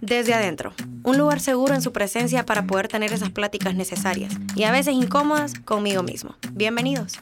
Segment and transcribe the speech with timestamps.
[0.00, 4.64] Desde adentro, un lugar seguro en su presencia para poder tener esas pláticas necesarias y
[4.64, 6.36] a veces incómodas conmigo mismo.
[6.52, 7.20] Bienvenidos.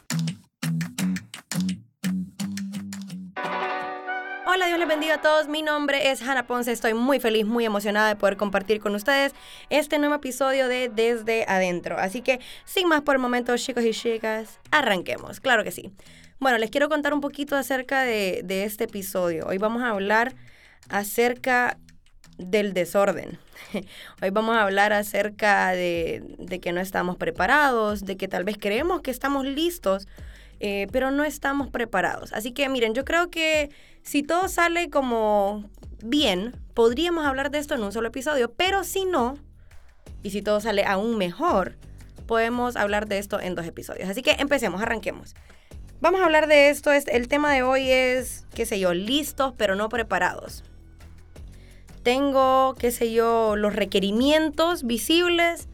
[4.47, 5.49] Hola, Dios les bendiga a todos.
[5.49, 6.71] Mi nombre es Hannah Ponce.
[6.71, 9.35] Estoy muy feliz, muy emocionada de poder compartir con ustedes
[9.69, 11.97] este nuevo episodio de Desde Adentro.
[11.97, 15.41] Así que, sin más por el momento, chicos y chicas, arranquemos.
[15.41, 15.91] Claro que sí.
[16.39, 19.47] Bueno, les quiero contar un poquito acerca de, de este episodio.
[19.47, 20.33] Hoy vamos a hablar
[20.87, 21.77] acerca
[22.39, 23.37] del desorden.
[24.21, 29.01] Hoy vamos a hablar acerca de, que no estamos preparados, de que tal vez creemos
[29.01, 30.07] que estamos listos,
[30.59, 32.33] eh, pero no estamos preparados.
[32.33, 33.69] Así que miren, yo creo que
[34.01, 35.69] si todo sale como
[36.01, 39.37] bien, podríamos hablar de esto en un solo episodio, pero si no,
[40.23, 41.77] y si todo sale aún mejor,
[42.25, 44.09] podemos hablar de esto en dos episodios.
[44.09, 45.35] Así que empecemos, arranquemos.
[46.01, 46.91] Vamos a hablar de esto.
[46.93, 50.63] El tema de hoy es, qué sé yo, listos pero no preparados
[52.03, 55.67] tengo, qué sé yo, los requerimientos visibles,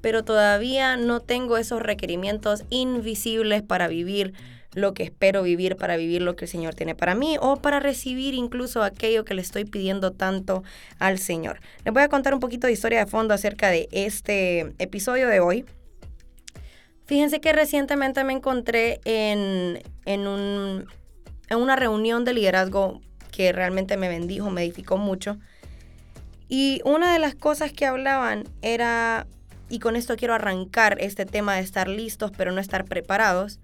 [0.00, 4.34] pero todavía no tengo esos requerimientos invisibles para vivir
[4.74, 7.80] lo que espero vivir, para vivir lo que el Señor tiene para mí o para
[7.80, 10.62] recibir incluso aquello que le estoy pidiendo tanto
[10.98, 11.60] al Señor.
[11.84, 15.40] Les voy a contar un poquito de historia de fondo acerca de este episodio de
[15.40, 15.64] hoy.
[17.06, 20.86] Fíjense que recientemente me encontré en, en, un,
[21.48, 23.00] en una reunión de liderazgo
[23.38, 25.38] que realmente me bendijo, me edificó mucho.
[26.48, 29.28] Y una de las cosas que hablaban era,
[29.68, 33.60] y con esto quiero arrancar este tema de estar listos pero no estar preparados,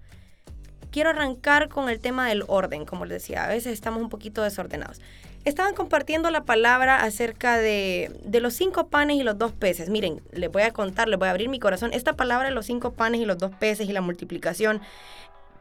[0.91, 4.43] quiero arrancar con el tema del orden, como les decía, a veces estamos un poquito
[4.43, 5.01] desordenados.
[5.43, 9.89] Estaban compartiendo la palabra acerca de, de, los cinco panes y los dos peces.
[9.89, 11.91] Miren, les voy a contar, les voy a abrir mi corazón.
[11.93, 14.81] Esta palabra de los cinco panes y los dos peces y la multiplicación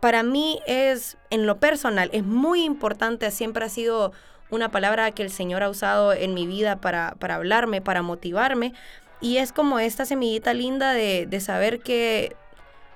[0.05, 4.13] para mí es, en lo personal, es muy importante, siempre ha sido
[4.51, 8.75] una palabra que el Señor ha usado en mi vida para, para hablarme, para motivarme.
[9.23, 12.37] Y es como esta semillita linda de, de saber que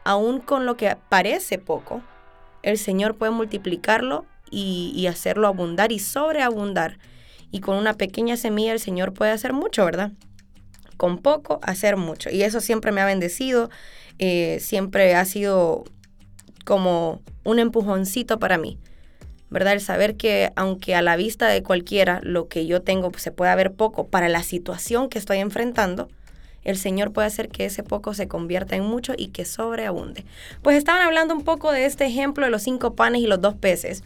[0.05, 2.03] aún con lo que parece poco,
[2.63, 6.99] el Señor puede multiplicarlo y, y, hacerlo abundar y sobreabundar.
[7.51, 10.13] Y con una pequeña semilla el Señor puede hacer mucho, ¿verdad?
[10.99, 12.29] Con poco hacer mucho.
[12.29, 13.71] Y eso siempre me ha bendecido,
[14.19, 15.85] eh, siempre ha sido
[16.69, 18.77] como un empujoncito para mí,
[19.49, 19.73] ¿verdad?
[19.73, 23.55] El saber que aunque a la vista de cualquiera lo que yo tengo se pueda
[23.55, 26.11] ver poco para la situación que estoy enfrentando,
[26.65, 30.27] el Señor puede hacer que ese poco se convierta en mucho y que sobreabunde.
[30.61, 33.55] Pues estaban hablando un poco de este ejemplo de los cinco panes y los dos
[33.55, 34.03] peces.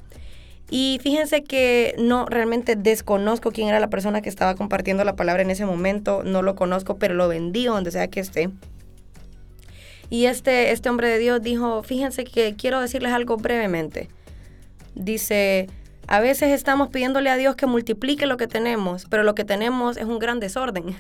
[0.70, 5.42] Y fíjense que no realmente desconozco quién era la persona que estaba compartiendo la palabra
[5.42, 8.50] en ese momento, no lo conozco, pero lo bendigo donde sea que esté.
[10.12, 14.10] Y este, este hombre de Dios dijo, fíjense que quiero decirles algo brevemente.
[14.94, 15.70] Dice,
[16.06, 19.96] a veces estamos pidiéndole a Dios que multiplique lo que tenemos, pero lo que tenemos
[19.96, 20.94] es un gran desorden.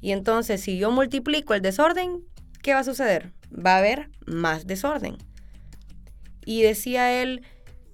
[0.00, 2.24] Y entonces, si yo multiplico el desorden,
[2.60, 3.30] ¿qué va a suceder?
[3.54, 5.16] Va a haber más desorden.
[6.44, 7.42] Y decía él,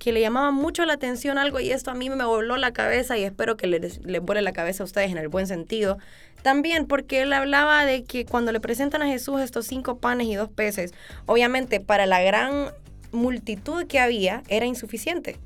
[0.01, 3.19] que le llamaba mucho la atención algo y esto a mí me voló la cabeza
[3.19, 5.99] y espero que les, les vuele la cabeza a ustedes en el buen sentido.
[6.43, 10.35] También porque él hablaba de que cuando le presentan a Jesús estos cinco panes y
[10.35, 10.95] dos peces,
[11.27, 12.73] obviamente para la gran
[13.13, 15.37] multitud que había era insuficiente.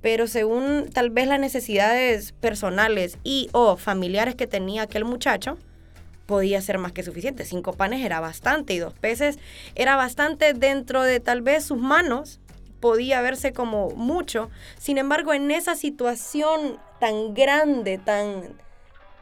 [0.00, 5.58] Pero según tal vez las necesidades personales y o familiares que tenía aquel muchacho,
[6.26, 7.44] podía ser más que suficiente.
[7.44, 9.38] Cinco panes era bastante y dos peces
[9.74, 12.40] era bastante dentro de tal vez sus manos
[12.80, 14.50] podía verse como mucho.
[14.78, 18.58] Sin embargo, en esa situación tan grande, tan,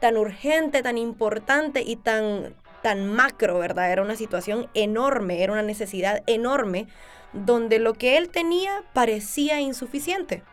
[0.01, 3.91] tan urgente, tan importante y tan, tan macro, ¿verdad?
[3.91, 6.87] Era una situación enorme, era una necesidad enorme,
[7.31, 10.43] donde lo que él tenía parecía insuficiente.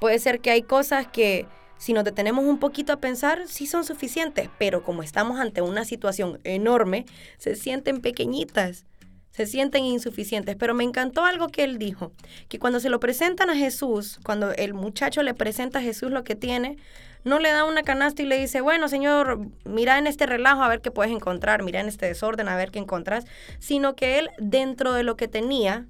[0.00, 3.84] Puede ser que hay cosas que si nos detenemos un poquito a pensar, sí son
[3.84, 7.04] suficientes, pero como estamos ante una situación enorme,
[7.38, 8.86] se sienten pequeñitas
[9.32, 10.56] se sienten insuficientes.
[10.56, 12.12] Pero me encantó algo que él dijo,
[12.48, 16.22] que cuando se lo presentan a Jesús, cuando el muchacho le presenta a Jesús lo
[16.22, 16.76] que tiene,
[17.24, 20.68] no le da una canasta y le dice, bueno, Señor, mira en este relajo a
[20.68, 23.24] ver qué puedes encontrar, mira en este desorden a ver qué encontrás,
[23.58, 25.86] sino que él dentro de lo que tenía,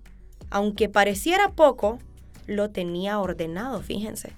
[0.51, 1.99] aunque pareciera poco,
[2.47, 4.37] lo tenía ordenado, fíjense.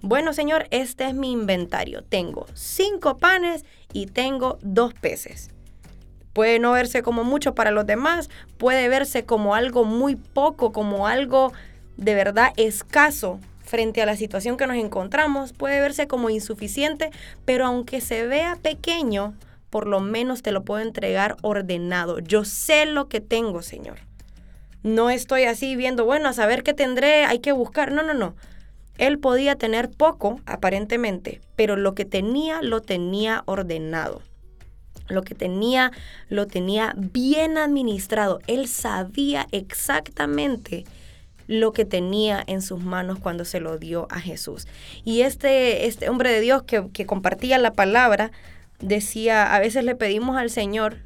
[0.00, 2.02] Bueno, Señor, este es mi inventario.
[2.04, 5.50] Tengo cinco panes y tengo dos peces.
[6.34, 8.28] Puede no verse como mucho para los demás,
[8.58, 11.52] puede verse como algo muy poco, como algo
[11.96, 17.10] de verdad escaso frente a la situación que nos encontramos, puede verse como insuficiente,
[17.44, 19.34] pero aunque se vea pequeño,
[19.70, 22.20] por lo menos te lo puedo entregar ordenado.
[22.20, 23.98] Yo sé lo que tengo, Señor.
[24.84, 27.90] No estoy así viendo, bueno, a saber qué tendré, hay que buscar.
[27.90, 28.36] No, no, no.
[28.98, 34.22] Él podía tener poco, aparentemente, pero lo que tenía lo tenía ordenado.
[35.08, 35.90] Lo que tenía
[36.28, 38.38] lo tenía bien administrado.
[38.46, 40.84] Él sabía exactamente
[41.46, 44.66] lo que tenía en sus manos cuando se lo dio a Jesús.
[45.04, 48.32] Y este, este hombre de Dios que, que compartía la palabra
[48.80, 50.98] decía, a veces le pedimos al Señor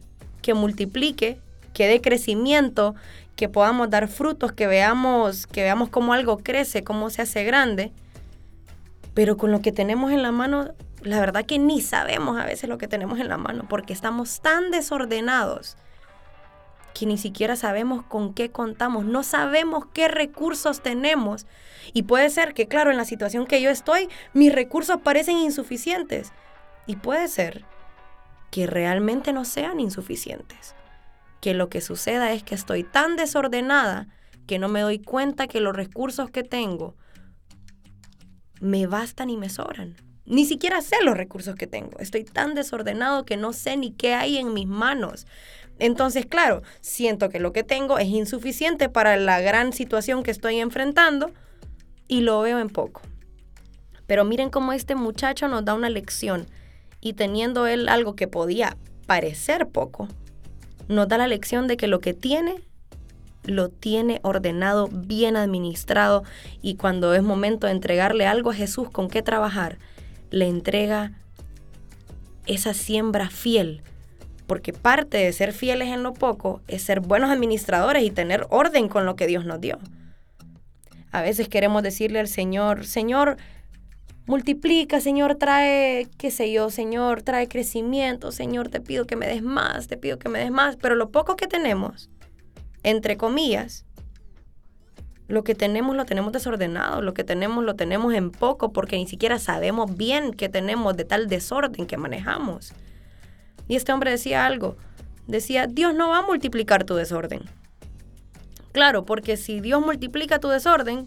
[0.42, 1.38] que multiplique,
[1.72, 2.94] que dé crecimiento,
[3.36, 7.92] que podamos dar frutos, que veamos, que veamos cómo algo crece, cómo se hace grande.
[9.14, 12.68] Pero con lo que tenemos en la mano, la verdad que ni sabemos a veces
[12.68, 15.76] lo que tenemos en la mano, porque estamos tan desordenados
[16.94, 21.46] que ni siquiera sabemos con qué contamos, no sabemos qué recursos tenemos.
[21.92, 26.32] Y puede ser que, claro, en la situación que yo estoy, mis recursos parecen insuficientes.
[26.86, 27.64] Y puede ser
[28.50, 30.74] que realmente no sean insuficientes
[31.40, 34.08] que lo que suceda es que estoy tan desordenada
[34.46, 36.96] que no me doy cuenta que los recursos que tengo
[38.60, 39.96] me bastan y me sobran.
[40.28, 41.98] Ni siquiera sé los recursos que tengo.
[42.00, 45.26] Estoy tan desordenado que no sé ni qué hay en mis manos.
[45.78, 50.58] Entonces, claro, siento que lo que tengo es insuficiente para la gran situación que estoy
[50.58, 51.30] enfrentando
[52.08, 53.00] y lo veo en poco.
[54.06, 56.46] Pero miren cómo este muchacho nos da una lección
[57.00, 58.76] y teniendo él algo que podía
[59.06, 60.08] parecer poco,
[60.88, 62.60] nos da la lección de que lo que tiene,
[63.44, 66.24] lo tiene ordenado, bien administrado
[66.60, 69.78] y cuando es momento de entregarle algo a Jesús con qué trabajar,
[70.30, 71.12] le entrega
[72.46, 73.82] esa siembra fiel.
[74.46, 78.88] Porque parte de ser fieles en lo poco es ser buenos administradores y tener orden
[78.88, 79.78] con lo que Dios nos dio.
[81.10, 83.36] A veces queremos decirle al Señor, Señor,
[84.26, 89.42] multiplica, Señor, trae, qué sé yo, Señor, trae crecimiento, Señor, te pido que me des
[89.42, 92.10] más, te pido que me des más, pero lo poco que tenemos,
[92.82, 93.86] entre comillas,
[95.28, 99.06] lo que tenemos lo tenemos desordenado, lo que tenemos lo tenemos en poco porque ni
[99.06, 102.72] siquiera sabemos bien qué tenemos de tal desorden que manejamos.
[103.68, 104.76] Y este hombre decía algo,
[105.26, 107.42] decía, Dios no va a multiplicar tu desorden.
[108.72, 111.06] Claro, porque si Dios multiplica tu desorden,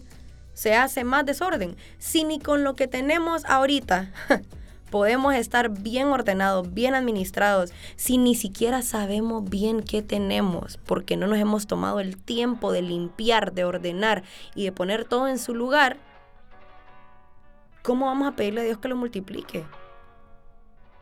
[0.54, 1.76] se hace más desorden.
[1.98, 4.12] Si ni con lo que tenemos ahorita
[4.92, 11.26] podemos estar bien ordenados, bien administrados, si ni siquiera sabemos bien qué tenemos, porque no
[11.26, 14.22] nos hemos tomado el tiempo de limpiar, de ordenar
[14.54, 15.96] y de poner todo en su lugar,
[17.82, 19.64] ¿cómo vamos a pedirle a Dios que lo multiplique?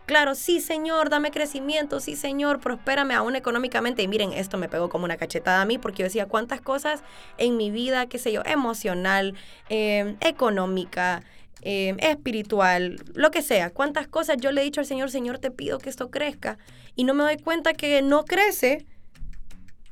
[0.06, 4.02] Claro, sí, Señor, dame crecimiento, sí, Señor, prospérame aún económicamente.
[4.02, 7.04] Y miren, esto me pegó como una cachetada a mí porque yo decía cuántas cosas
[7.38, 9.34] en mi vida, qué sé yo, emocional,
[9.68, 11.22] em, económica,
[11.62, 15.50] em, espiritual, lo que sea, cuántas cosas yo le he dicho al Señor, Señor, te
[15.50, 16.58] pido que esto crezca.
[16.96, 18.86] Y no me doy cuenta que no crece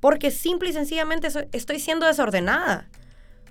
[0.00, 2.88] porque simple y sencillamente estoy siendo desordenada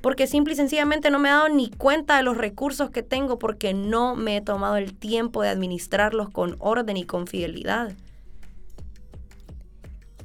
[0.02, 3.40] porque simple y sencillamente no me he dado ni cuenta de los recursos que tengo
[3.40, 7.94] porque no me he tomado el tiempo de administrarlos con orden y con fidelidad.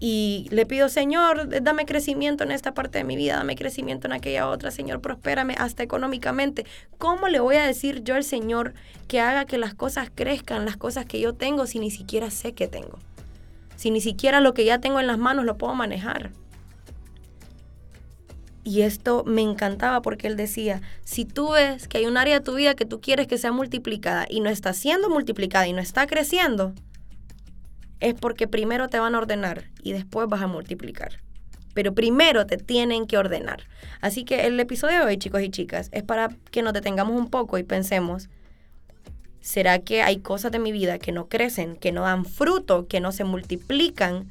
[0.04, 4.12] Y le pido, Señor, dame crecimiento en esta parte de mi vida, dame crecimiento en
[4.12, 6.66] aquella otra, Señor, prospérame hasta económicamente.
[6.98, 8.74] ¿Cómo le voy a decir yo al Señor
[9.06, 12.52] que haga que las cosas crezcan, las cosas que yo tengo, si ni siquiera sé
[12.52, 12.98] que tengo?
[13.76, 16.32] Si ni siquiera lo que ya tengo en las manos lo puedo manejar.
[18.64, 22.44] Y esto me encantaba porque él decía, si tú ves que hay un área de
[22.44, 25.80] tu vida que tú quieres que sea multiplicada y no está siendo multiplicada y no
[25.80, 26.74] está creciendo,
[28.02, 31.20] es porque primero te van a ordenar y después vas a multiplicar.
[31.72, 33.62] Pero primero te tienen que ordenar.
[34.00, 37.30] Así que el episodio de hoy, chicos y chicas, es para que nos detengamos un
[37.30, 38.28] poco y pensemos,
[39.40, 43.00] ¿será que hay cosas de mi vida que no crecen, que no dan fruto, que
[43.00, 44.30] no se multiplican?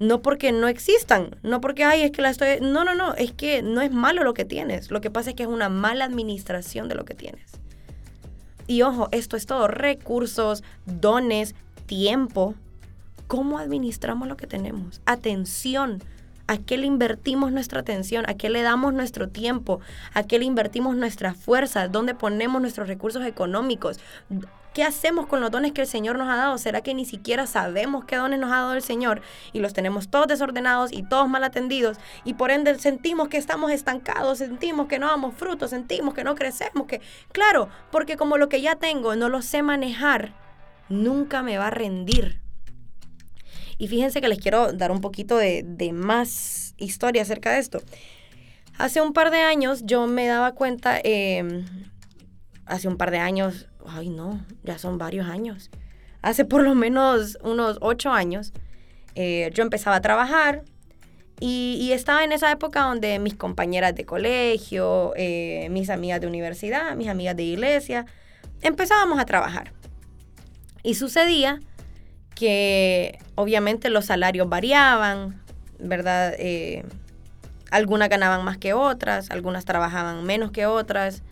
[0.00, 2.60] no porque no existan, no porque, ay, es que la estoy...
[2.60, 4.90] No, no, no, es que no es malo lo que tienes.
[4.90, 7.52] Lo que pasa es que es una mala administración de lo que tienes.
[8.66, 11.54] Y ojo, esto es todo, recursos, dones,
[11.86, 12.54] tiempo.
[13.26, 15.00] ¿Cómo administramos lo que tenemos?
[15.06, 16.02] Atención.
[16.46, 18.24] ¿A qué le invertimos nuestra atención?
[18.28, 19.80] ¿A qué le damos nuestro tiempo?
[20.12, 21.88] ¿A qué le invertimos nuestra fuerza?
[21.88, 23.98] ¿Dónde ponemos nuestros recursos económicos?
[24.74, 26.58] ¿Qué hacemos con los dones que el Señor nos ha dado?
[26.58, 29.22] ¿Será que ni siquiera sabemos qué dones nos ha dado el Señor
[29.52, 33.70] y los tenemos todos desordenados y todos mal atendidos y por ende sentimos que estamos
[33.70, 37.00] estancados, sentimos que no damos frutos, sentimos que no crecemos, que
[37.30, 40.34] claro, porque como lo que ya tengo no lo sé manejar,
[40.88, 42.40] nunca me va a rendir.
[43.78, 47.82] Y fíjense que les quiero dar un poquito de, más historia acerca de esto.
[48.78, 51.64] Hace un par de años yo me daba cuenta, em,
[52.66, 55.70] hace un par de años ay no, ya son varios años.
[56.22, 58.52] Hace por lo menos unos ocho años,
[59.14, 60.62] eh, yo empezaba a trabajar
[61.40, 66.94] Y, estaba en esa época donde mis compañeras de colegio, eh, mis amigas de universidad,
[66.96, 68.06] mis amigas de iglesia,
[68.62, 69.72] empezábamos a trabajar.
[70.84, 71.60] Y sucedía
[72.36, 75.42] que obviamente los salarios variaban,
[75.80, 76.34] ¿verdad?
[76.38, 76.84] Eh,
[77.70, 81.22] algunas ganaban más que otras, algunas trabajaban menos que otras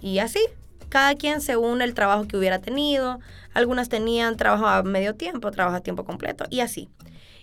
[0.00, 0.40] y así,
[0.88, 3.20] cada quien según el trabajo que hubiera tenido,
[3.52, 6.88] algunas tenían trabajo a medio tiempo, trabajo a tiempo completo y así.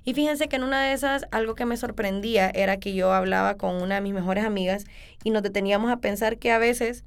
[0.03, 3.55] Y fíjense que en una de esas algo que me sorprendía era que yo hablaba
[3.55, 4.85] con una de mis mejores amigas
[5.23, 7.03] y nos deteníamos a pensar que a veces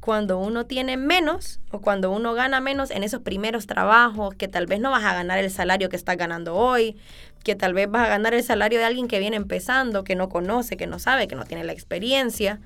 [0.00, 4.66] cuando uno tiene menos o cuando uno gana menos en esos primeros trabajos, que tal
[4.66, 6.96] vez no vas a ganar el salario que estás ganando hoy,
[7.44, 10.28] que tal vez vas a ganar el salario de alguien que viene empezando, que no
[10.28, 12.60] conoce, que no sabe, que no tiene la experiencia,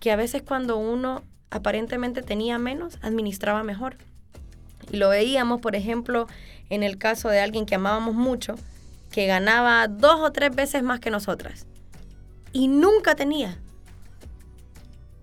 [0.00, 3.96] que a veces cuando uno aparentemente tenía menos, administraba mejor.
[4.90, 6.26] Y lo veíamos, por ejemplo,
[6.68, 8.56] en el caso de alguien que amábamos mucho,
[9.10, 11.66] que ganaba dos o tres veces más que nosotras.
[12.52, 13.58] Y nunca tenía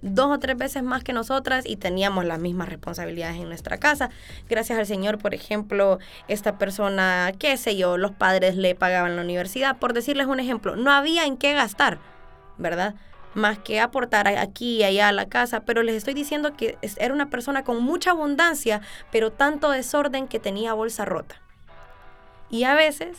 [0.01, 4.09] dos o tres veces más que nosotras y teníamos las mismas responsabilidades en nuestra casa.
[4.49, 9.21] Gracias al Señor, por ejemplo, esta persona, qué sé yo, los padres le pagaban la
[9.21, 11.99] universidad, por decirles un ejemplo, no había en qué gastar,
[12.57, 12.95] ¿verdad?
[13.33, 17.13] Más que aportar aquí y allá a la casa, pero les estoy diciendo que era
[17.13, 18.81] una persona con mucha abundancia,
[19.11, 21.41] pero tanto desorden que tenía bolsa rota.
[22.49, 23.17] Y a veces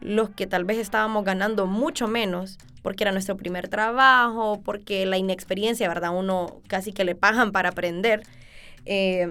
[0.00, 5.18] los que tal vez estábamos ganando mucho menos porque era nuestro primer trabajo, porque la
[5.18, 6.16] inexperiencia, ¿verdad?
[6.16, 8.22] Uno casi que le pagan para aprender.
[8.86, 9.28] Eh,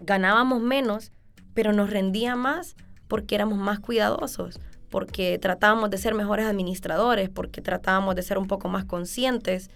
[0.00, 1.12] ganábamos menos,
[1.54, 2.76] pero nos rendía más
[3.08, 4.58] porque éramos más cuidadosos,
[4.90, 9.70] porque tratábamos de ser mejores administradores, porque tratábamos de ser un poco más conscientes.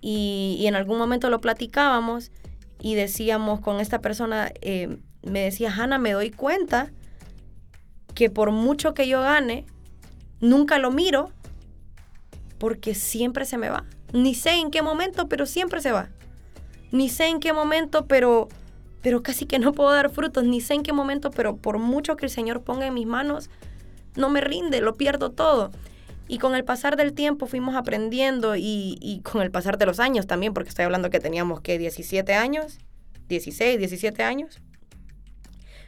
[0.00, 2.30] Y, en algún momento lo platicábamos
[2.80, 6.92] y decíamos con esta persona, eh, me decía, Hanna, me doy cuenta
[8.18, 9.64] que por mucho que yo gane,
[10.40, 11.30] nunca lo miro
[12.58, 13.84] porque siempre se me va.
[14.12, 16.08] Ni sé en qué momento, pero siempre se va.
[16.90, 18.48] Ni sé en qué momento, pero
[19.02, 22.16] pero casi que no puedo dar frutos, ni sé en qué momento, pero por mucho
[22.16, 23.50] que el Señor ponga en mis manos,
[24.16, 25.70] no me rinde, lo pierdo todo.
[26.26, 30.00] Y con el pasar del tiempo fuimos aprendiendo y, y con el pasar de los
[30.00, 32.80] años también, porque estoy hablando que teníamos que 17 años,
[33.28, 34.60] 16, 17 años.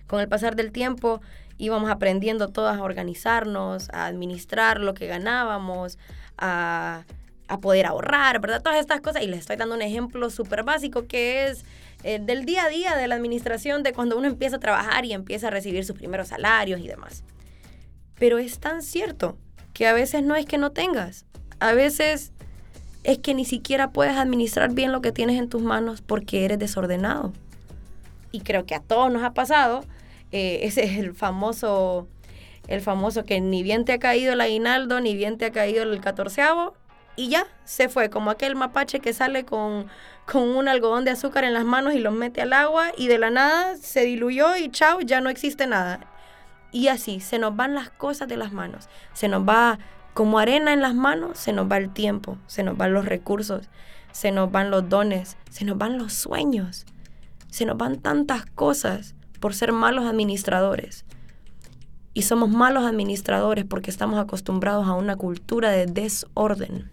[0.07, 1.21] Con el pasar del tiempo
[1.61, 5.99] íbamos aprendiendo todas a organizarnos, a administrar lo que ganábamos,
[6.38, 7.05] a,
[7.61, 8.62] poder ahorrar, ¿verdad?
[8.62, 9.23] Todas estas cosas.
[9.23, 11.64] Y les estoy dando un ejemplo súper básico que es
[12.05, 15.12] eh, del día a día de la administración, de cuando uno empieza a trabajar y
[15.12, 17.25] empieza a recibir sus primeros salarios y demás.
[18.19, 19.37] Pero es tan cierto
[19.75, 21.26] que a veces no es que no tengas,
[21.59, 22.33] a veces
[23.02, 26.59] es que ni siquiera puedes administrar bien lo que tienes en tus manos porque eres
[26.59, 27.33] desordenado.
[28.31, 29.85] Y creo que a todos nos ha pasado
[30.33, 32.09] eh, ese es el famoso,
[32.69, 35.83] el famoso que ni bien te ha caído el aguinaldo, ni bien te ha caído
[35.83, 36.75] el catorceavo,
[37.17, 39.87] y ya se fue, como aquel mapache que sale con,
[40.27, 43.19] con un algodón de azúcar en las manos y los mete al agua y de
[43.19, 46.01] la nada se diluyó y chao, ya no existe nada.
[46.73, 49.79] Y así, se nos van las cosas de las manos, se nos va
[50.15, 53.69] como arena en las manos, se nos va el tiempo, se nos van los recursos,
[54.13, 56.87] se nos van los dones, se nos van los sueños,
[57.49, 61.04] se nos van tantas cosas por ser malos administradores.
[62.14, 66.90] Y somos malos administradores porque estamos acostumbrados a una cultura de desorden.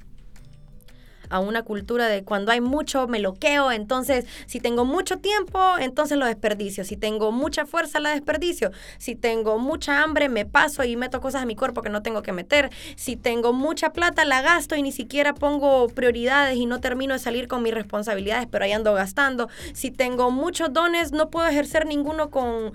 [1.29, 6.17] A una cultura de cuando hay mucho me loqueo, entonces si tengo mucho tiempo, entonces
[6.17, 6.83] lo desperdicio.
[6.85, 8.71] Si tengo mucha fuerza, la desperdicio.
[8.97, 12.21] Si tengo mucha hambre, me paso y meto cosas a mi cuerpo que no tengo
[12.21, 12.69] que meter.
[12.95, 17.19] Si tengo mucha plata, la gasto y ni siquiera pongo prioridades y no termino de
[17.19, 19.49] salir con mis responsabilidades, pero ahí ando gastando.
[19.73, 22.73] Si tengo muchos dones, no puedo ejercer ninguno con,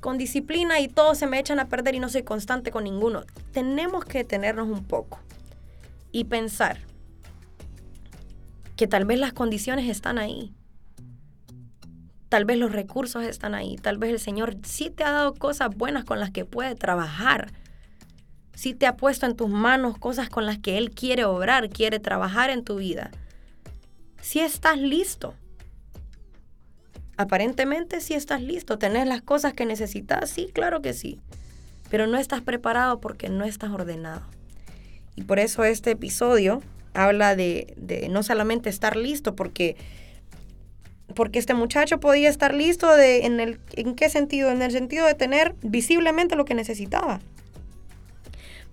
[0.00, 3.24] con disciplina y todos se me echan a perder y no soy constante con ninguno.
[3.52, 5.18] Tenemos que detenernos un poco
[6.12, 6.87] y pensar
[8.78, 10.54] que tal vez las condiciones están ahí.
[12.28, 13.76] Tal vez los recursos están ahí.
[13.76, 17.52] Tal vez el Señor sí te ha dado cosas buenas con las que puede trabajar.
[18.54, 21.98] Sí te ha puesto en tus manos cosas con las que Él quiere obrar, quiere
[21.98, 23.10] trabajar en tu vida.
[24.22, 25.34] Si estás listo.
[27.16, 28.78] Aparentemente sí estás listo.
[28.78, 30.30] ¿Tenés las cosas que necesitas?
[30.30, 31.20] Sí, claro que sí.
[31.90, 34.22] Pero no estás preparado porque no estás ordenado.
[35.16, 36.62] Y por eso este episodio
[37.04, 39.76] habla de, no solamente estar listo, porque,
[41.14, 44.50] porque este muchacho podía estar listo de, en, el, ¿en qué sentido?
[44.50, 47.20] En el sentido de tener visiblemente lo que necesitaba.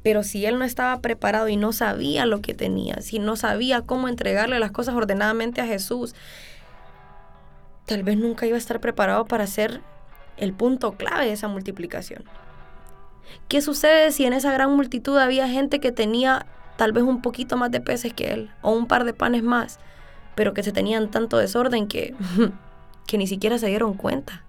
[0.01, 3.81] Pero si él no estaba preparado y no sabía lo que tenía, si no sabía
[3.81, 6.15] cómo entregarle las cosas ordenadamente a Jesús,
[7.85, 9.81] tal vez nunca iba a estar preparado para ser
[10.37, 12.23] el punto clave de esa multiplicación.
[13.47, 17.57] ¿Qué sucede si en esa gran multitud había gente que tenía tal vez un poquito
[17.57, 19.79] más de peces que él o un par de panes más,
[20.35, 22.15] pero que se tenían tanto desorden que,
[23.07, 24.43] que ni siquiera se dieron cuenta?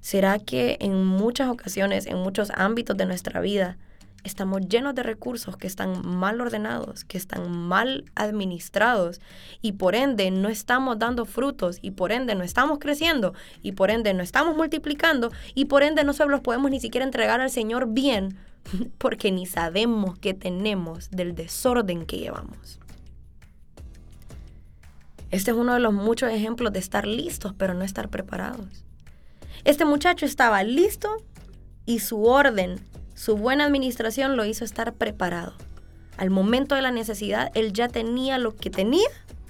[0.00, 3.76] ¿Será que en muchas ocasiones, en muchos ámbitos de nuestra vida,
[4.24, 9.20] estamos llenos de recursos que están mal ordenados, que están mal administrados
[9.60, 13.90] y por ende no estamos dando frutos y por ende no estamos creciendo y por
[13.90, 17.50] ende no estamos multiplicando y por ende no se los podemos ni siquiera entregar al
[17.50, 18.38] Señor bien
[18.98, 22.80] porque ni sabemos qué tenemos del desorden que llevamos.
[25.30, 28.84] Este es uno de los muchos ejemplos de estar listos pero no estar preparados.
[29.64, 31.16] Este muchacho estaba listo
[31.84, 32.80] y su orden
[33.18, 35.54] su buena administración lo hizo estar preparado.
[36.18, 39.08] Al momento de la necesidad, él ya tenía lo que tenía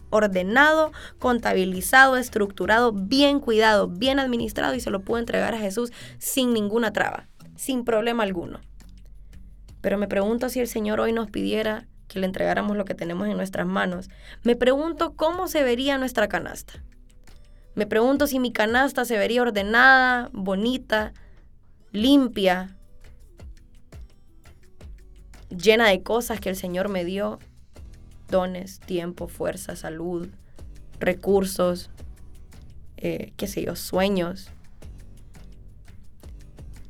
[0.09, 6.55] ordenado, contabilizado, estructurado, bien cuidado, bien administrado y se lo pudo entregar a Jesús sin
[6.55, 8.59] ninguna traba, sin problema alguno.
[9.81, 13.29] Pero me pregunto si el Señor hoy nos pidiera que le entregáramos lo que tenemos
[13.29, 14.09] en nuestras manos.
[14.43, 16.83] Me pregunto cómo se vería nuestra canasta.
[17.75, 21.13] Me pregunto si mi canasta se vería ordenada, bonita,
[21.93, 22.77] limpia,
[25.49, 27.39] llena de cosas que el Señor me dio,
[28.29, 30.29] dones, tiempo, fuerza, salud,
[30.99, 31.91] recursos,
[32.97, 34.51] eh, qué sé yo, sueños.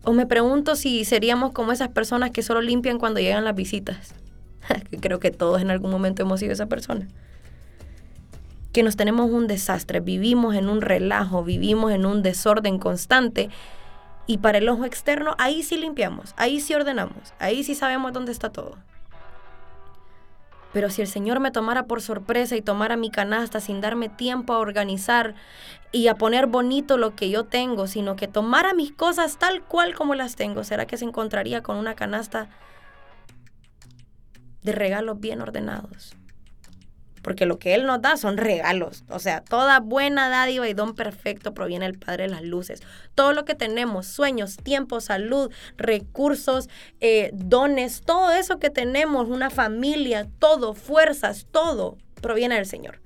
[0.08, 4.14] O me pregunto si seríamos como esas personas que solo limpian cuando llegan las visitas.
[5.02, 7.06] Creo que todos en algún momento hemos sido esa persona.
[8.72, 13.50] Que nos tenemos un desastre, vivimos en un relajo, vivimos en un desorden constante
[14.26, 18.32] y para el ojo externo, ahí sí limpiamos, ahí sí ordenamos, ahí sí sabemos dónde
[18.32, 18.78] está todo.
[20.72, 24.52] Pero si el Señor me tomara por sorpresa y tomara mi canasta sin darme tiempo
[24.52, 25.34] a organizar
[25.92, 29.94] y a poner bonito lo que yo tengo, sino que tomara mis cosas tal cual
[29.94, 32.48] como las tengo, ¿será que se encontraría con una canasta
[34.62, 36.14] de regalos bien ordenados?
[37.28, 39.04] Porque lo que Él nos da son regalos.
[39.11, 42.81] O sea, toda buena dádiva y don perfecto proviene del Padre de las Luces.
[43.14, 46.70] Todo lo que tenemos, sueños, tiempo, salud, recursos,
[47.02, 52.98] eh, dones, todo eso que tenemos, una familia, todo, fuerzas, todo proviene del Señor.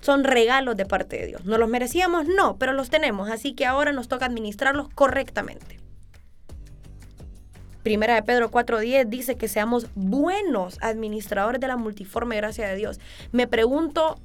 [0.00, 1.44] Son regalos de parte de Dios.
[1.44, 2.28] ¿No los merecíamos?
[2.28, 3.28] No, pero los tenemos.
[3.30, 5.80] Así que ahora nos toca administrarlos correctamente.
[7.86, 12.98] Primera de Pedro 4.10 dice que seamos buenos administradores de la multiforme gracia de Dios.
[13.30, 14.18] Me pregunto,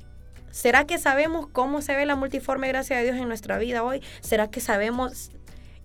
[0.50, 4.02] ¿será que sabemos cómo se ve la multiforme gracia de Dios en nuestra vida hoy?
[4.21, 5.30] ¿Será que sabemos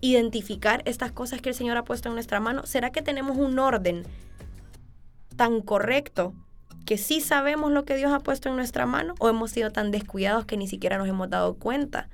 [0.01, 2.65] identificar estas cosas que el Señor ha puesto en nuestra mano?
[2.65, 4.07] ¿Será que tenemos un orden
[5.35, 6.33] tan correcto
[6.87, 9.91] que sí sabemos lo que Dios ha puesto en nuestra mano o hemos sido tan
[9.91, 12.09] descuidados que ni siquiera nos hemos dado cuenta?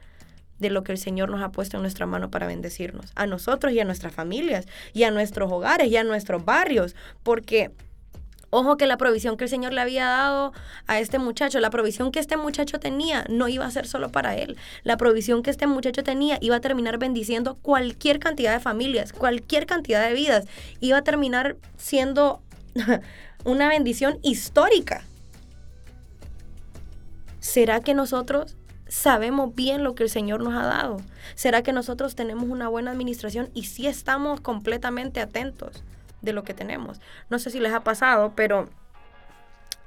[0.64, 3.74] De lo que el Señor nos ha puesto en nuestra mano para bendecirnos, a nosotros
[3.74, 7.72] y a nuestras familias, y a nuestros hogares y a nuestros barrios, porque
[8.56, 10.54] Ojo que la provisión que el Señor le había dado
[10.86, 14.38] a este muchacho, la provisión que este muchacho tenía, no iba a ser solo para
[14.38, 14.58] él.
[14.84, 19.66] La provisión que este muchacho tenía iba a terminar bendiciendo cualquier cantidad de familias, cualquier
[19.66, 20.46] cantidad de vidas.
[20.82, 22.44] Iba a terminar siendo
[23.44, 25.04] una bendición histórica.
[27.40, 28.56] ¿Será que nosotros
[28.94, 30.98] sabemos bien lo que el Señor nos ha dado?
[31.34, 35.84] ¿Será que nosotros tenemos una buena administración y si estamos completamente atentos
[36.22, 37.02] de lo que tenemos?
[37.28, 38.70] No sé si les ha pasado, pero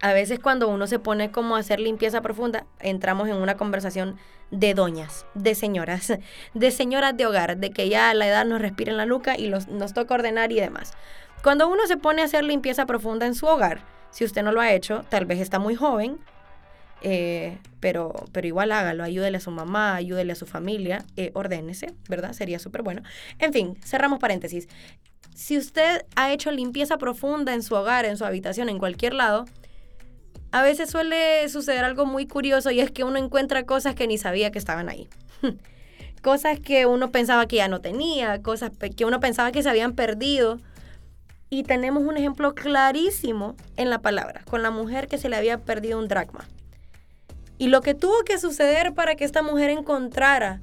[0.02, 4.16] a veces cuando uno se pone como a hacer limpieza profunda, entramos en una conversación
[4.50, 6.12] de doñas, de señoras,
[6.54, 9.48] de señoras de hogar, de que ya la edad nos respira en la nuca y
[9.48, 10.94] nos toca ordenar y demás.
[11.44, 14.60] Cuando uno se pone a hacer limpieza profunda en su hogar, si usted no lo
[14.60, 16.18] ha hecho, tal vez está muy joven,
[17.08, 21.94] eh, pero, pero igual hágalo, ayúdele a su mamá, ayúdele a su familia, eh, ordénese,
[22.08, 22.32] ¿verdad?
[22.32, 23.02] Sería súper bueno.
[23.38, 24.66] En fin, cerramos paréntesis.
[25.32, 29.44] Si usted ha hecho limpieza profunda en su hogar, en su habitación, en cualquier lado,
[30.50, 34.18] a veces suele suceder algo muy curioso y es que uno encuentra cosas que ni
[34.18, 35.08] sabía que estaban ahí.
[36.22, 39.92] cosas que uno pensaba que ya no tenía, cosas que uno pensaba que se habían
[39.92, 40.58] perdido.
[41.50, 45.58] Y tenemos un ejemplo clarísimo en la palabra, con la mujer que se le había
[45.58, 46.48] perdido un dracma.
[47.58, 50.60] Y lo que tuvo que suceder para que esta mujer encontrara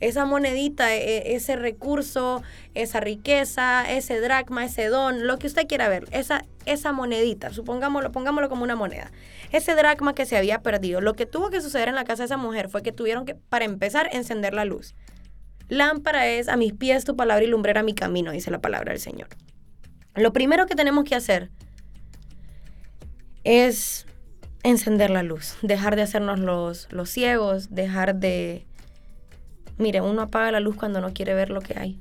[0.00, 2.42] esa monedita, e, e, ese recurso,
[2.74, 8.12] esa riqueza, ese dracma, ese don, lo que usted quiera ver, esa, esa monedita, supongámoslo,
[8.12, 9.10] pongámoslo como una moneda,
[9.52, 12.26] ese dracma que se había perdido, lo que tuvo que suceder en la casa de
[12.26, 14.94] esa mujer fue que tuvieron que, para empezar, encender la luz.
[15.68, 19.00] Lámpara es a mis pies tu palabra y lumbrera mi camino, dice la palabra del
[19.00, 19.28] Señor.
[20.14, 21.50] Lo primero que tenemos que hacer
[23.44, 24.06] es
[24.62, 28.66] encender la luz, dejar de hacernos los, los ciegos, dejar de...
[29.78, 32.00] Mire, uno apaga la luz cuando no quiere ver lo que hay.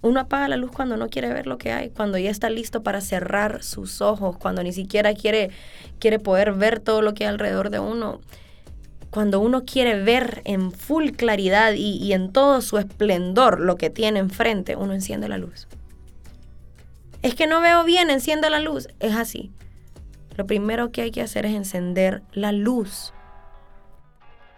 [0.00, 2.82] Uno apaga la luz cuando no quiere ver lo que hay, cuando ya está listo
[2.82, 5.50] para cerrar sus ojos, cuando ni siquiera quiere,
[6.00, 8.20] quiere poder ver todo lo que hay alrededor de uno.
[9.10, 13.90] Cuando uno quiere ver en full claridad y, y en todo su esplendor lo que
[13.90, 15.68] tiene enfrente, uno enciende la luz.
[17.22, 18.88] Es que no veo bien, enciende la luz.
[18.98, 19.52] Es así.
[20.36, 23.12] Lo primero que hay que hacer es encender la luz.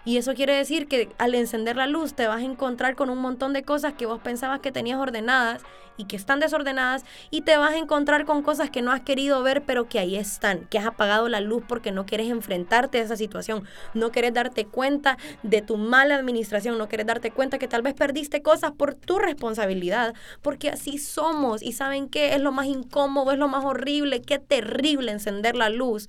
[0.04, 3.18] Y eso quiere decir que al encender la luz te vas a encontrar con un
[3.18, 5.62] montón de cosas que vos pensabas que tenías ordenadas
[5.96, 9.42] y que están desordenadas y te vas a encontrar con cosas que no has querido
[9.42, 13.02] ver pero que ahí están, que has apagado la luz porque no quieres enfrentarte a
[13.02, 13.64] esa situación,
[13.94, 17.94] no quieres darte cuenta de tu mala administración, no quieres darte cuenta que tal vez
[17.94, 23.32] perdiste cosas por tu responsabilidad, porque así somos y saben qué es lo más incómodo,
[23.32, 26.08] es lo más horrible, qué terrible encender la luz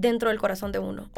[0.00, 1.10] dentro del corazón de uno.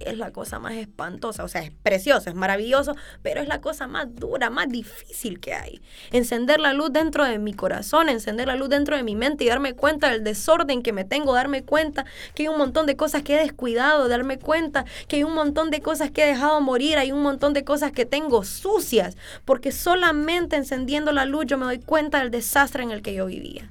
[0.00, 3.86] es la cosa más espantosa, o sea, es precioso, es maravilloso, pero es la cosa
[3.86, 5.80] más dura, más difícil que hay.
[6.10, 9.48] Encender la luz dentro de mi corazón, encender la luz dentro de mi mente y
[9.48, 13.22] darme cuenta del desorden que me tengo, darme cuenta que hay un montón de cosas
[13.22, 16.98] que he descuidado, darme cuenta que hay un montón de cosas que he dejado morir,
[16.98, 21.66] hay un montón de cosas que tengo sucias, porque solamente encendiendo la luz yo me
[21.66, 23.70] doy cuenta del desastre en el que yo vivía.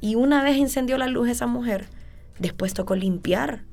[0.00, 1.86] Y una vez encendió la luz esa mujer,
[2.38, 3.64] Después tocó limpiar.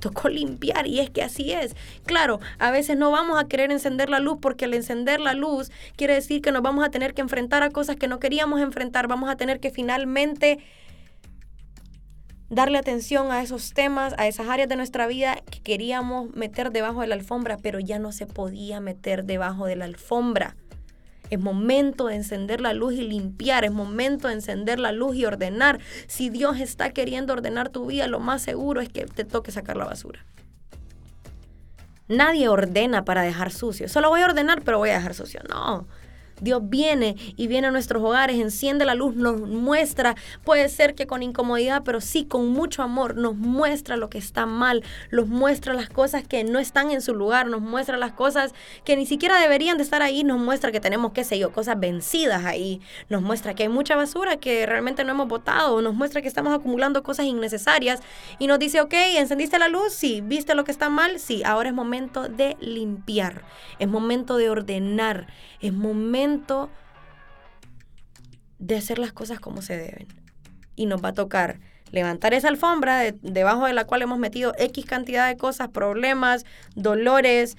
[0.00, 1.74] Tocó limpiar y es que así es.
[2.04, 5.70] Claro, a veces no vamos a querer encender la luz porque al encender la luz
[5.96, 9.08] quiere decir que nos vamos a tener que enfrentar a cosas que no queríamos enfrentar.
[9.08, 10.58] Vamos a tener que finalmente
[12.48, 17.00] darle atención a esos temas, a esas áreas de nuestra vida que queríamos meter debajo
[17.00, 20.56] de la alfombra, pero ya no se podía meter debajo de la alfombra.
[21.30, 23.64] Es momento de encender la luz y limpiar.
[23.64, 25.80] Es momento de encender la luz y ordenar.
[26.06, 29.76] Si Dios está queriendo ordenar tu vida, lo más seguro es que te toque sacar
[29.76, 30.24] la basura.
[32.08, 33.88] Nadie ordena para dejar sucio.
[33.88, 35.40] Solo voy a ordenar, pero voy a dejar sucio.
[35.48, 35.88] No.
[36.40, 41.06] Dios viene y viene a nuestros hogares, enciende la luz, nos muestra, puede ser que
[41.06, 45.72] con incomodidad, pero sí con mucho amor, nos muestra lo que está mal, nos muestra
[45.72, 48.52] las cosas que no están en su lugar, nos muestra las cosas
[48.84, 51.80] que ni siquiera deberían de estar ahí, nos muestra que tenemos, qué sé yo, cosas
[51.80, 56.20] vencidas ahí, nos muestra que hay mucha basura que realmente no hemos botado, nos muestra
[56.20, 58.00] que estamos acumulando cosas innecesarias
[58.38, 61.70] y nos dice, ok, encendiste la luz, sí, viste lo que está mal, sí, ahora
[61.70, 63.42] es momento de limpiar,
[63.78, 65.26] es momento de ordenar,
[65.60, 66.25] es momento
[68.58, 70.08] de hacer las cosas como se deben.
[70.74, 71.60] Y nos va a tocar
[71.92, 77.56] levantar esa alfombra debajo de la cual hemos metido X cantidad de cosas, problemas, dolores,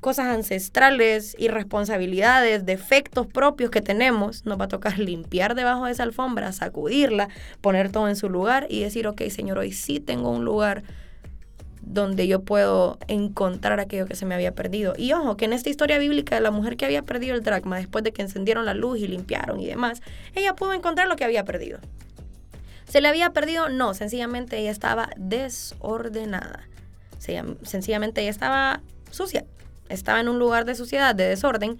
[0.00, 6.02] cosas ancestrales, irresponsabilidades, defectos propios que tenemos, nos va a tocar limpiar debajo de esa
[6.02, 7.30] alfombra, sacudirla,
[7.62, 10.82] poner todo en su lugar y decir, ok, Señor, hoy sí tengo un lugar
[11.86, 14.94] donde yo puedo encontrar aquello que se me había perdido.
[14.96, 17.76] Y ojo, que en esta historia bíblica de la mujer que había perdido el dracma
[17.76, 20.00] después de que encendieron la luz y limpiaron y demás,
[20.34, 21.78] ella pudo encontrar lo que había perdido.
[22.88, 23.68] ¿Se le había perdido?
[23.68, 26.68] No, sencillamente ella estaba desordenada.
[27.62, 29.44] Sencillamente ella estaba sucia.
[29.88, 31.78] Estaba en un lugar de suciedad, de desorden.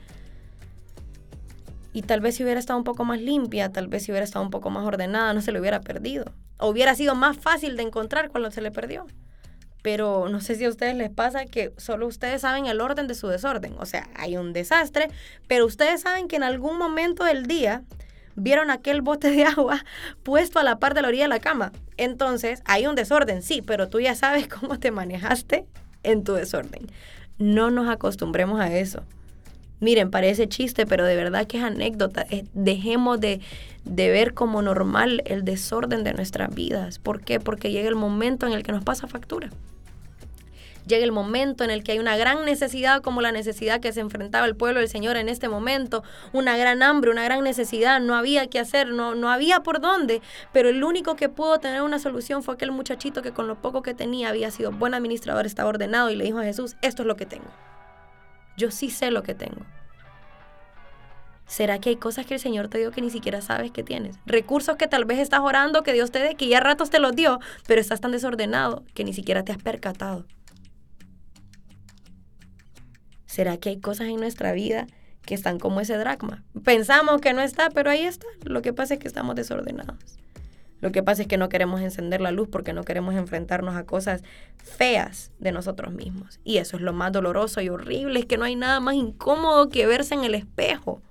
[1.92, 4.44] Y tal vez si hubiera estado un poco más limpia, tal vez si hubiera estado
[4.44, 6.24] un poco más ordenada, no se le hubiera perdido.
[6.58, 9.06] O hubiera sido más fácil de encontrar cuando se le perdió
[9.84, 13.14] pero no sé si a ustedes les pasa que solo ustedes saben el orden de
[13.14, 13.74] su desorden.
[13.78, 15.10] O sea, hay un desastre,
[15.46, 17.82] pero ustedes saben que en algún momento del día
[18.34, 19.84] vieron aquel bote de agua
[20.22, 21.70] puesto a la par de la orilla de la cama.
[21.98, 25.66] Entonces, hay un desorden, sí, pero tú ya sabes cómo te manejaste
[26.02, 26.86] en tu desorden.
[27.36, 29.02] No nos acostumbremos a eso.
[29.80, 32.24] Miren, parece chiste, pero de verdad que es anécdota.
[32.30, 33.42] Eh, dejemos de,
[33.84, 36.98] de ver como normal el desorden de nuestras vidas.
[36.98, 37.38] ¿Por qué?
[37.38, 39.50] Porque llega el momento en el que nos pasa factura
[40.86, 44.00] llega el momento en el que hay una gran necesidad como la necesidad que se
[44.00, 48.14] enfrentaba el pueblo del Señor en este momento, una gran hambre, una gran necesidad, no
[48.14, 51.98] había que hacer, no, no había por dónde, pero el único que pudo tener una
[51.98, 55.68] solución fue aquel muchachito que con lo poco que tenía había sido buen administrador, estaba
[55.68, 57.50] ordenado y le dijo a Jesús, esto es lo que tengo.
[58.56, 59.64] Yo sí sé lo que tengo.
[61.46, 64.16] ¿Será que hay cosas que el Señor te dio que ni siquiera sabes que tienes?
[64.24, 67.14] Recursos que tal vez estás orando que Dios te dé, que ya ratos te los
[67.14, 70.24] dio, pero estás tan desordenado que ni siquiera te has percatado.
[73.34, 74.86] ¿Será que hay cosas en nuestra vida
[75.26, 76.44] que están como ese dracma?
[76.62, 78.28] Pensamos que no está, pero ahí está.
[78.44, 80.20] Lo que pasa es que estamos desordenados.
[80.80, 83.86] Lo que pasa es que no queremos encender la luz porque no queremos enfrentarnos a
[83.86, 84.22] cosas
[84.58, 86.38] feas de nosotros mismos.
[86.44, 89.68] Y eso es lo más doloroso y horrible, es que no hay nada más incómodo
[89.68, 91.02] que verse en el espejo.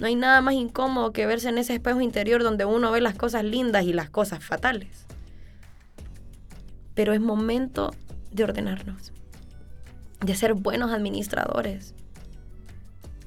[0.00, 3.14] No hay nada más incómodo que verse en ese espejo interior donde uno ve las
[3.14, 5.06] cosas lindas y las cosas fatales.
[6.94, 7.92] Pero es momento
[8.32, 9.12] de ordenarnos
[10.24, 11.94] de ser buenos administradores.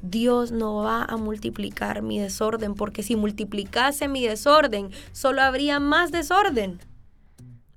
[0.01, 6.11] Dios no va a multiplicar mi desorden, porque si multiplicase mi desorden, solo habría más
[6.11, 6.79] desorden.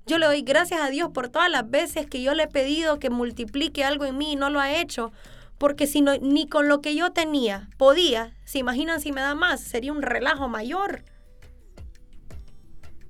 [0.05, 2.99] Yo le doy gracias a Dios por todas las veces que yo le he pedido
[2.99, 5.11] que multiplique algo en mí y no lo ha hecho,
[5.57, 9.35] porque si no, ni con lo que yo tenía podía, se imaginan si me da
[9.35, 11.03] más, sería un relajo mayor.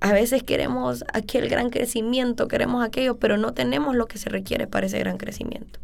[0.00, 4.66] A veces queremos aquel gran crecimiento, queremos aquello, pero no tenemos lo que se requiere
[4.66, 5.78] para ese gran crecimiento.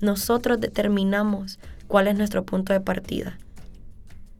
[0.00, 3.38] Nosotros determinamos cuál es nuestro punto de partida.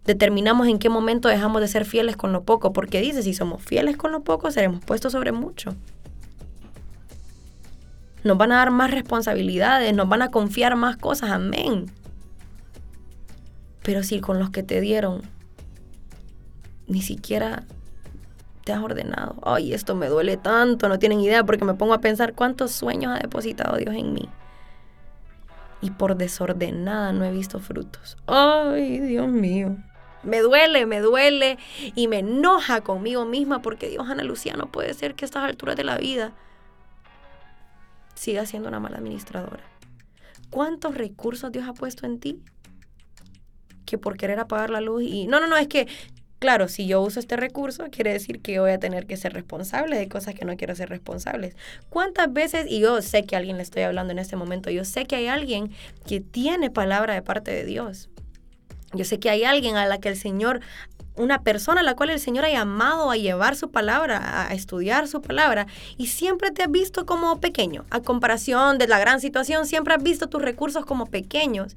[0.05, 3.63] Determinamos en qué momento dejamos de ser fieles con lo poco, porque dice, si somos
[3.63, 5.75] fieles con lo poco, seremos puestos sobre mucho.
[8.23, 11.87] Nos van a dar más responsabilidades, nos van a confiar más cosas, amén.
[13.83, 15.23] Pero si con los que te dieron
[16.89, 17.65] ni siquiera
[18.65, 19.37] te has ordenado.
[19.43, 23.13] Ay, esto me duele tanto, no tienen idea porque me pongo a pensar cuántos sueños
[23.15, 24.29] ha depositado Dios en mí.
[25.87, 28.17] Y por desordenada no he visto frutos.
[28.27, 29.77] Ay, Dios mío.
[30.25, 31.59] Me duele, me duele
[31.95, 35.45] y me enoja conmigo misma porque Dios, Ana Lucía, no puede ser que a estas
[35.45, 36.33] alturas de la vida
[38.17, 39.63] siga siendo una mala administradora.
[40.51, 42.43] ¿Cuántos recursos Dios ha puesto en ti?
[43.85, 45.29] Que por querer apagar la luz y...
[45.29, 45.87] No, no, no, es que
[46.39, 49.97] Claro, si yo uso este recurso, quiere decir que voy a tener que ser responsable
[49.97, 51.57] de cosas que no quiero ser responsables.
[51.89, 54.85] ¿Cuántas veces, y yo sé que a alguien le estoy hablando en este momento, yo
[54.85, 55.71] sé que hay alguien
[56.07, 58.11] que tiene palabra de parte de Dios.
[58.93, 60.61] Yo sé que hay alguien a la que el Señor,
[61.17, 65.09] una persona a la cual el Señor ha llamado a llevar su palabra, a estudiar
[65.09, 67.87] su palabra, y siempre te has visto como pequeño.
[67.89, 71.77] A comparación de la gran situación, siempre has visto tus recursos como pequeños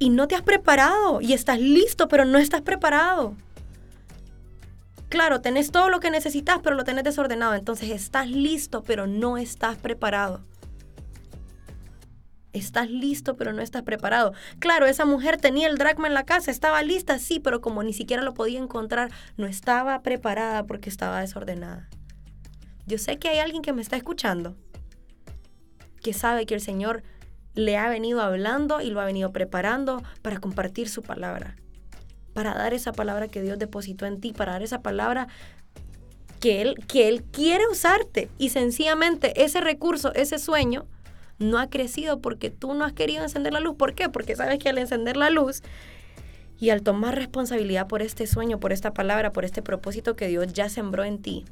[0.00, 3.36] y no te has preparado y estás listo, pero no estás preparado.
[5.10, 7.54] Claro, tenés todo lo que necesitas, pero lo tenés desordenado.
[7.54, 10.40] Entonces estás listo, pero no estás preparado.
[12.54, 14.32] Estás listo, pero no estás preparado.
[14.58, 17.92] Claro, esa mujer tenía el dracma en la casa, estaba lista, sí, pero como ni
[17.92, 21.88] siquiera lo podía encontrar, no estaba preparada porque estaba desordenada.
[22.86, 24.56] Yo sé que hay alguien que me está escuchando,
[26.02, 27.02] que sabe que el Señor
[27.54, 31.56] le ha venido hablando y lo ha venido preparando para compartir su palabra,
[32.32, 35.28] para dar esa palabra que Dios depositó en ti, para dar esa palabra
[36.40, 38.28] que Él, que él quiere usarte.
[38.38, 40.86] Y sencillamente ese recurso, ese sueño,
[41.38, 43.76] no ha crecido porque tú no has querido encender la luz.
[43.76, 44.08] ¿Por qué?
[44.08, 45.62] Porque sabes que al encender la luz
[46.58, 50.52] y al tomar responsabilidad por este sueño, por esta palabra, por este propósito que Dios
[50.52, 51.46] ya sembró en ti,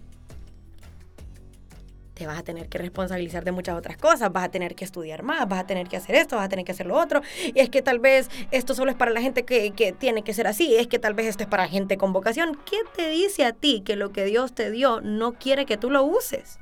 [2.18, 5.22] te vas a tener que responsabilizar de muchas otras cosas, vas a tener que estudiar
[5.22, 7.22] más, vas a tener que hacer esto, vas a tener que hacer lo otro,
[7.54, 10.34] y es que tal vez esto solo es para la gente que, que tiene que
[10.34, 12.58] ser así, es que tal vez esto es para gente con vocación.
[12.68, 15.90] ¿Qué te dice a ti que lo que Dios te dio no quiere que tú
[15.90, 16.58] lo uses?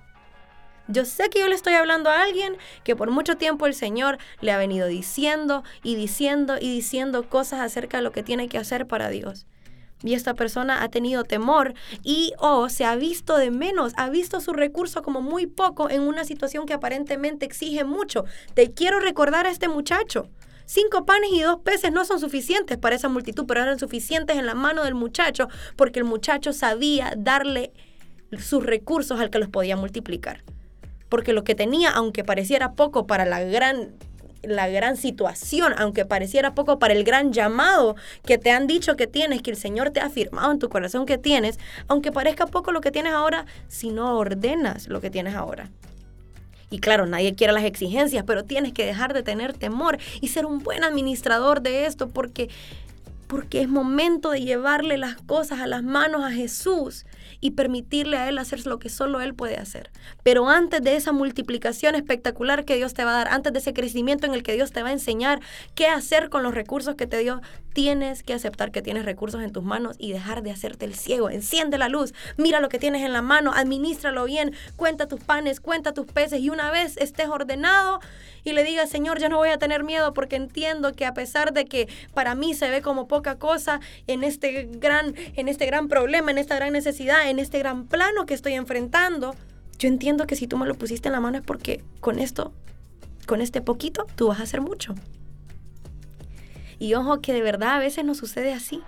[0.88, 4.18] Yo sé que yo le estoy hablando a alguien que por mucho tiempo el Señor
[4.40, 8.58] le ha venido diciendo y diciendo y diciendo cosas acerca de lo que tiene que
[8.58, 9.46] hacer para Dios
[10.02, 14.40] y esta persona ha tenido temor y o se ha visto de menos, ha visto
[14.40, 18.24] su recurso como muy poco en una situación que aparentemente exige mucho.
[18.54, 20.28] Te quiero recordar a este muchacho.
[20.66, 24.46] Cinco panes y dos peces no son suficientes para esa multitud, pero eran suficientes en
[24.46, 27.72] la mano del muchacho porque el muchacho sabía darle
[28.38, 30.42] sus recursos al que los podía multiplicar.
[31.08, 33.94] Porque lo que tenía, aunque pareciera poco para la gran
[34.42, 39.06] la gran situación, aunque pareciera poco para el gran llamado que te han dicho que
[39.06, 42.72] tienes, que el Señor te ha afirmado en tu corazón que tienes, aunque parezca poco
[42.72, 45.70] lo que tienes ahora, si no ordenas lo que tienes ahora.
[46.70, 50.46] Y claro, nadie quiere las exigencias, pero tienes que dejar de tener temor y ser
[50.46, 52.48] un buen administrador de esto porque
[53.26, 57.06] porque es momento de llevarle las cosas a las manos a Jesús
[57.40, 59.90] y permitirle a Él hacer lo que solo Él puede hacer.
[60.22, 63.72] Pero antes de esa multiplicación espectacular que Dios te va a dar, antes de ese
[63.72, 65.40] crecimiento en el que Dios te va a enseñar
[65.74, 67.40] qué hacer con los recursos que te dio,
[67.72, 71.28] tienes que aceptar que tienes recursos en tus manos y dejar de hacerte el ciego.
[71.30, 75.60] Enciende la luz, mira lo que tienes en la mano, administralo bien, cuenta tus panes,
[75.60, 78.00] cuenta tus peces y una vez estés ordenado
[78.46, 81.52] y le digas, Señor, yo no voy a tener miedo porque entiendo que a pesar
[81.52, 85.88] de que para mí se ve como poca cosa en este gran, en este gran
[85.88, 89.34] problema, en esta gran necesidad, en este gran plano que estoy enfrentando,
[89.80, 92.52] yo entiendo que si tú me lo pusiste en la mano es porque con esto,
[93.26, 94.94] con este poquito, tú vas a hacer mucho.
[96.78, 98.80] Y ojo que de verdad a veces nos sucede así,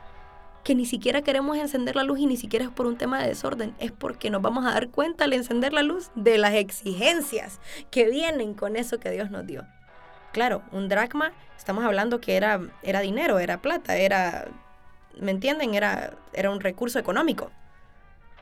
[0.69, 3.29] que ni siquiera queremos encender la luz y ni siquiera es por un tema de
[3.29, 7.59] desorden, es porque nos vamos a dar cuenta al encender la luz de las exigencias
[7.91, 9.67] que vienen con eso que Dios nos dio.
[10.31, 14.49] Claro, un dracma, estamos hablando que era, era dinero, era plata, era,
[15.19, 15.73] ¿me entienden?
[15.73, 17.51] Era, era un recurso económico.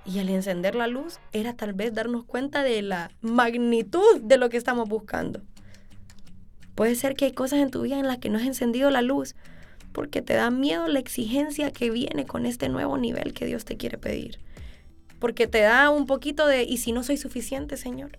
[0.04, 4.48] Y al encender la luz era tal vez darnos cuenta de la magnitud de lo
[4.48, 5.42] que estamos buscando.
[6.74, 9.00] Puede ser que hay cosas en tu vida en las que no has encendido la
[9.00, 9.36] luz
[9.96, 13.78] porque te da miedo la exigencia que viene con este nuevo nivel que Dios te
[13.78, 14.38] quiere pedir.
[15.18, 18.18] Porque te da un poquito de, ¿y si no soy suficiente, Señor?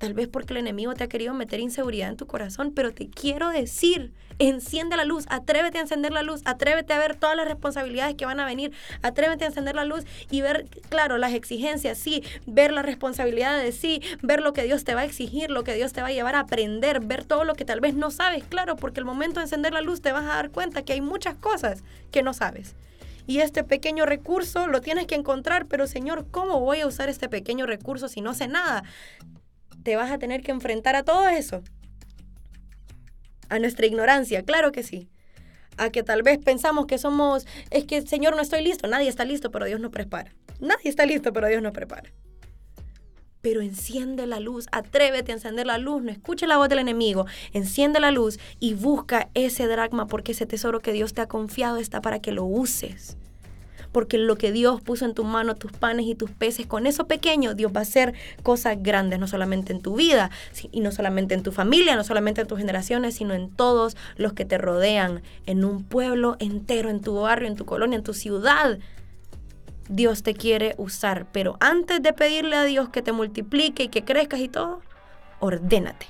[0.00, 3.10] Tal vez porque el enemigo te ha querido meter inseguridad en tu corazón, pero te
[3.10, 7.46] quiero decir, enciende la luz, atrévete a encender la luz, atrévete a ver todas las
[7.46, 11.98] responsabilidades que van a venir, atrévete a encender la luz y ver, claro, las exigencias,
[11.98, 15.74] sí, ver las responsabilidades, sí, ver lo que Dios te va a exigir, lo que
[15.74, 18.42] Dios te va a llevar a aprender, ver todo lo que tal vez no sabes,
[18.44, 21.02] claro, porque el momento de encender la luz te vas a dar cuenta que hay
[21.02, 22.74] muchas cosas que no sabes.
[23.26, 27.28] Y este pequeño recurso lo tienes que encontrar, pero Señor, ¿cómo voy a usar este
[27.28, 28.82] pequeño recurso si no sé nada?
[29.82, 31.62] Te vas a tener que enfrentar a todo eso.
[33.48, 35.08] A nuestra ignorancia, claro que sí.
[35.76, 39.24] A que tal vez pensamos que somos, es que Señor no estoy listo, nadie está
[39.24, 40.34] listo, pero Dios nos prepara.
[40.60, 42.10] Nadie está listo, pero Dios nos prepara.
[43.40, 47.26] Pero enciende la luz, atrévete a encender la luz, no escuche la voz del enemigo,
[47.52, 51.78] enciende la luz y busca ese dracma porque ese tesoro que Dios te ha confiado
[51.78, 53.16] está para que lo uses
[53.92, 57.06] porque lo que Dios puso en tu mano, tus panes y tus peces, con eso
[57.06, 60.30] pequeño Dios va a hacer cosas grandes, no solamente en tu vida,
[60.70, 64.32] y no solamente en tu familia, no solamente en tus generaciones, sino en todos los
[64.32, 68.14] que te rodean, en un pueblo entero, en tu barrio, en tu colonia, en tu
[68.14, 68.78] ciudad.
[69.88, 74.04] Dios te quiere usar, pero antes de pedirle a Dios que te multiplique y que
[74.04, 74.80] crezcas y todo,
[75.40, 76.06] ordénate.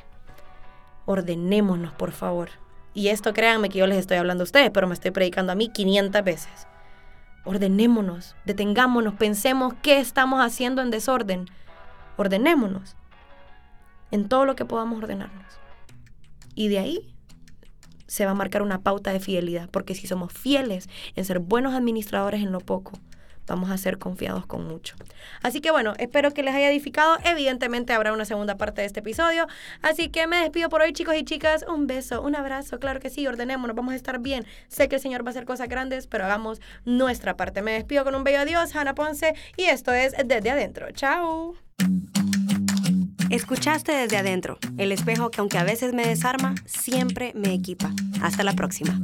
[1.07, 2.51] Ordenémonos, por favor.
[2.93, 5.55] Y esto créanme que yo les estoy hablando a ustedes, pero me estoy predicando a
[5.55, 6.70] mí 500 veces.
[7.45, 11.47] Ordenémonos, detengámonos, pensemos qué estamos haciendo en desorden.
[12.17, 12.97] Ordenémonos
[14.11, 15.59] en todo lo que podamos ordenarnos.
[16.55, 17.15] Y de ahí
[18.07, 21.75] se va a marcar una pauta de fidelidad, porque si somos fieles en ser buenos
[21.75, 22.93] administradores en lo poco,
[23.47, 24.97] vamos a ser confiados con mucho.
[25.43, 27.19] Así que bueno, espero que les haya edificado.
[27.25, 29.47] Evidentemente habrá una segunda parte de este episodio.
[29.83, 31.65] Así que me despido por hoy, chicos y chicas.
[31.69, 32.79] Un beso, un abrazo.
[32.79, 34.47] Claro que sí, ordenémonos, vamos a estar bien.
[34.69, 37.63] Sé que el Señor va a hacer cosas grandes, pero hagamos nuestra parte.
[37.63, 40.91] Me despido con un bello adiós, Hanna Ponce, y esto es Desde Adentro.
[40.93, 41.55] Chao.
[43.31, 47.93] Escuchaste desde adentro, el espejo que aunque a veces me desarma, siempre me equipa.
[48.21, 49.01] Hasta la próxima.